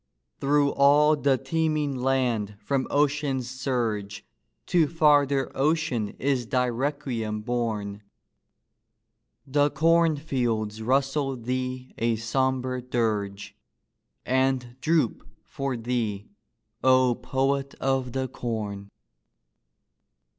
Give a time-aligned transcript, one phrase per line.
[0.39, 4.25] Through all the teeming land from ocean's surge
[4.65, 8.01] To farther ocean is thy requiem borne:
[9.45, 13.55] The corn fields rustle thee a sombre dirge
[14.25, 16.31] And droop for thee,
[16.83, 18.89] O poet of the corn